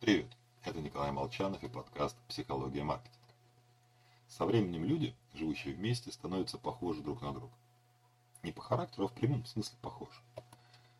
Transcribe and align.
Привет, 0.00 0.28
это 0.62 0.80
Николай 0.80 1.10
Молчанов 1.10 1.60
и 1.64 1.68
подкаст 1.68 2.16
«Психология 2.28 2.84
маркетинга». 2.84 3.18
Со 4.28 4.46
временем 4.46 4.84
люди, 4.84 5.12
живущие 5.34 5.74
вместе, 5.74 6.12
становятся 6.12 6.56
похожи 6.56 7.02
друг 7.02 7.20
на 7.20 7.32
друга. 7.32 7.52
Не 8.44 8.52
по 8.52 8.62
характеру, 8.62 9.06
а 9.06 9.08
в 9.08 9.12
прямом 9.12 9.44
смысле 9.44 9.76
похожи. 9.82 10.20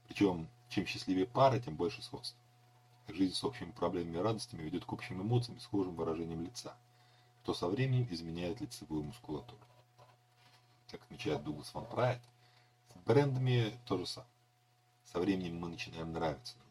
Причем, 0.08 0.48
чем 0.68 0.84
счастливее 0.84 1.26
пара, 1.26 1.60
тем 1.60 1.76
больше 1.76 2.02
сходств. 2.02 2.36
Жизнь 3.06 3.34
с 3.34 3.44
общими 3.44 3.70
проблемами 3.70 4.16
и 4.16 4.20
радостями 4.20 4.64
ведет 4.64 4.84
к 4.84 4.92
общим 4.92 5.22
эмоциям 5.22 5.58
и 5.58 5.60
схожим 5.60 5.94
выражением 5.94 6.42
лица, 6.42 6.76
что 7.44 7.54
со 7.54 7.68
временем 7.68 8.08
изменяет 8.10 8.60
лицевую 8.60 9.04
мускулатуру. 9.04 9.62
Как 10.90 11.02
отмечает 11.02 11.44
Дуглас 11.44 11.72
Ван 11.72 11.86
Прайт, 11.86 12.20
с 12.92 12.98
брендами 13.06 13.78
то 13.86 13.96
же 13.96 14.06
самое. 14.06 14.32
Со 15.04 15.20
временем 15.20 15.60
мы 15.60 15.68
начинаем 15.68 16.12
нравиться 16.12 16.56
друг 16.58 16.67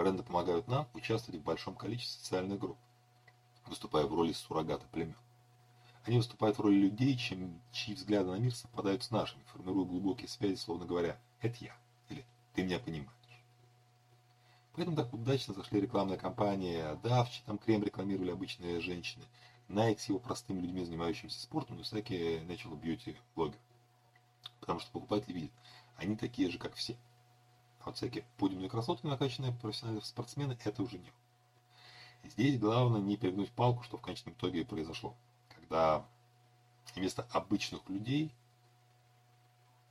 Бренды 0.00 0.22
помогают 0.22 0.66
нам 0.66 0.88
участвовать 0.94 1.42
в 1.42 1.44
большом 1.44 1.74
количестве 1.74 2.22
социальных 2.22 2.58
групп, 2.58 2.78
выступая 3.66 4.06
в 4.06 4.14
роли 4.14 4.32
суррогата 4.32 4.86
племен. 4.90 5.14
Они 6.06 6.16
выступают 6.16 6.56
в 6.56 6.62
роли 6.62 6.76
людей, 6.76 7.18
чем, 7.18 7.60
чьи 7.70 7.94
взгляды 7.94 8.30
на 8.30 8.36
мир 8.36 8.54
совпадают 8.54 9.02
с 9.02 9.10
нашими, 9.10 9.42
формируя 9.52 9.84
глубокие 9.84 10.26
связи, 10.26 10.54
словно 10.54 10.86
говоря 10.86 11.20
«это 11.42 11.54
я» 11.62 11.76
или 12.08 12.24
«ты 12.54 12.62
меня 12.62 12.78
понимаешь». 12.78 13.12
Поэтому 14.72 14.96
так 14.96 15.12
удачно 15.12 15.52
зашли 15.52 15.82
рекламная 15.82 16.16
кампания 16.16 16.98
Давчи, 17.02 17.42
там 17.44 17.58
крем 17.58 17.82
рекламировали 17.82 18.30
обычные 18.30 18.80
женщины, 18.80 19.26
Nike 19.68 19.98
с 19.98 20.08
его 20.08 20.18
простыми 20.18 20.62
людьми, 20.62 20.82
занимающимися 20.82 21.42
спортом, 21.42 21.78
и 21.78 21.82
всякие 21.82 22.40
natural 22.44 22.80
beauty 22.80 23.18
блогеры. 23.34 23.60
Потому 24.60 24.80
что 24.80 24.92
покупатели 24.92 25.34
видят, 25.34 25.52
они 25.98 26.16
такие 26.16 26.50
же, 26.50 26.58
как 26.58 26.74
все– 26.74 26.96
вот 27.84 27.96
всякие 27.96 28.24
подиумные 28.36 28.68
красотки, 28.68 29.06
накачанные 29.06 29.52
профессиональные 29.52 30.02
спортсмены, 30.02 30.58
это 30.64 30.82
уже 30.82 30.98
не. 30.98 31.12
Здесь 32.24 32.58
главное 32.58 33.00
не 33.00 33.16
перегнуть 33.16 33.50
палку, 33.50 33.82
что 33.82 33.96
в 33.96 34.02
конечном 34.02 34.34
итоге 34.34 34.60
и 34.60 34.64
произошло. 34.64 35.14
Когда 35.56 36.06
вместо 36.94 37.26
обычных 37.30 37.88
людей, 37.88 38.34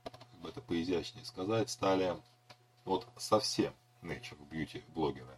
как 0.04 0.40
бы 0.40 0.48
это 0.48 0.60
поизящнее 0.60 1.24
сказать, 1.24 1.70
стали 1.70 2.16
вот 2.84 3.06
совсем 3.16 3.74
nature 4.02 4.38
beauty 4.50 4.82
блогеры. 4.94 5.36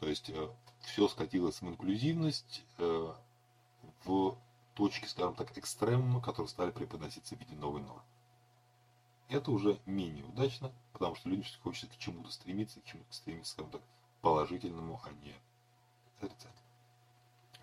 То 0.00 0.08
есть 0.08 0.28
э, 0.28 0.48
все 0.80 1.08
скатилось 1.08 1.62
в 1.62 1.68
инклюзивность, 1.68 2.62
э, 2.78 3.14
в 4.04 4.36
точки, 4.74 5.06
скажем 5.06 5.34
так, 5.34 5.56
экстремума, 5.56 6.20
которые 6.20 6.48
стали 6.48 6.70
преподноситься 6.70 7.36
в 7.36 7.40
виде 7.40 7.54
новой 7.54 7.80
нормы 7.80 8.02
это 9.28 9.50
уже 9.50 9.78
менее 9.86 10.24
удачно, 10.24 10.72
потому 11.04 11.16
что 11.16 11.28
людям 11.28 11.44
хочется 11.62 11.86
к 11.94 11.98
чему-то 11.98 12.30
стремиться, 12.30 12.80
к 12.80 12.84
чему-то 12.84 13.12
стремиться, 13.12 13.52
скажем 13.52 13.72
так, 13.72 13.82
положительному, 14.22 14.98
а 15.04 15.12
не 15.22 15.34
отрицательному. 16.16 16.64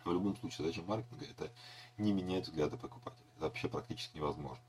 В 0.03 0.11
любом 0.11 0.37
случае, 0.37 0.67
задача 0.67 0.83
маркетинга– 0.83 1.25
это 1.31 1.51
не 1.97 2.13
менять 2.13 2.45
взгляды 2.45 2.77
покупателя. 2.77 3.25
Это 3.33 3.45
вообще 3.45 3.67
практически 3.67 4.17
невозможно. 4.17 4.63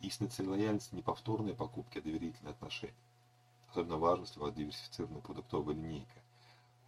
Истинная 0.00 0.30
цель 0.30 0.48
лояльности– 0.48 0.88
не 0.94 1.02
повторные 1.02 1.54
покупки, 1.54 1.98
а 1.98 2.00
доверительные 2.00 2.52
отношения. 2.52 2.96
Особенно 3.68 3.98
важно, 3.98 4.22
если 4.22 4.40
у 4.40 4.44
вас 4.44 4.54
диверсифицированная 4.54 5.20
продуктовая 5.20 5.74
линейка. 5.74 6.22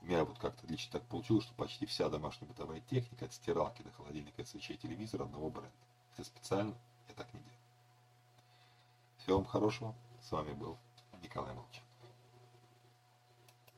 У 0.01 0.06
меня 0.06 0.25
вот 0.25 0.39
как-то 0.39 0.67
лично 0.67 0.93
так 0.93 1.03
получилось, 1.09 1.45
что 1.45 1.53
почти 1.53 1.84
вся 1.84 2.09
домашняя 2.09 2.49
бытовая 2.49 2.81
техника, 2.81 3.27
от 3.27 3.34
стиралки 3.34 3.83
до 3.83 3.91
холодильника, 3.91 4.41
от 4.41 4.49
свечей, 4.49 4.79
телевизора 4.79 5.25
одного 5.25 5.51
бренда. 5.51 5.77
Это 6.15 6.25
специально 6.25 6.75
я 7.06 7.15
так 7.15 7.34
не 7.34 7.41
делаю. 7.41 7.59
Всего 9.19 9.37
вам 9.37 9.47
хорошего. 9.47 9.95
С 10.23 10.33
вами 10.33 10.53
был 10.53 10.79
Николай 11.23 11.55
Молчан. 11.55 11.88